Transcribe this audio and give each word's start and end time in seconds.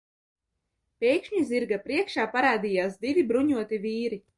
Pēkšņi 1.05 1.43
zirga 1.51 1.81
priekšā 1.85 2.29
parādījās 2.35 3.01
divi 3.09 3.31
bruņoti 3.33 3.87
vīri. 3.89 4.27